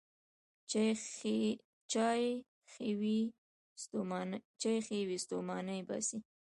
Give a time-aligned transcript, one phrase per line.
[1.91, 2.23] چای
[2.71, 2.89] ښې
[4.89, 6.17] وې، ستوماني باسي.